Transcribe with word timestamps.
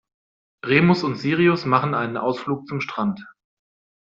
Remus 0.65 1.03
und 1.03 1.17
Sirius 1.17 1.65
machen 1.65 1.93
einen 1.93 2.17
Ausflug 2.17 2.65
zum 2.65 2.81
Strand. 2.81 3.23